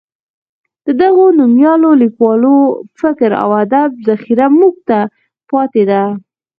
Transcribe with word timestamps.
د 0.85 0.87
دغو 1.01 1.25
نومیالیو 1.39 1.99
لیکوالو 2.03 2.55
فکر 2.99 3.29
او 3.43 3.49
ادب 3.63 3.89
ذخیره 4.07 4.47
موږ 4.57 4.73
ته 4.87 4.99
پاتې 5.49 5.83
ده. 5.89 6.03